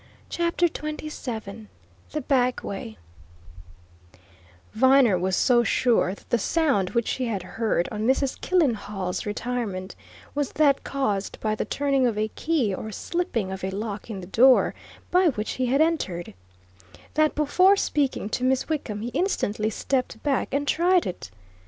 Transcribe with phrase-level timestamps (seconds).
[0.29, 1.67] CHAPTER XXVII
[2.09, 2.97] THE BACK WAY
[4.73, 8.41] Viner was so sure that the sound which he had heard on Mrs.
[8.41, 9.95] Killenhall's retirement
[10.33, 14.21] was that caused by the turning of a key or slipping of a lock in
[14.21, 14.73] the door
[15.11, 16.33] by which he had entered,
[17.13, 21.29] that before speaking to Miss Wickham he instantly stepped back and tried it.